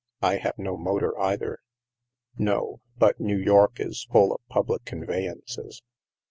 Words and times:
"I 0.23 0.37
have 0.37 0.57
no 0.57 0.77
motor, 0.77 1.15
either." 1.19 1.59
No. 2.35 2.81
But 2.97 3.19
New 3.19 3.37
York 3.37 3.73
is 3.79 4.07
full 4.11 4.33
of 4.33 4.41
public 4.49 4.83
convey 4.83 5.25
ances." 5.27 5.81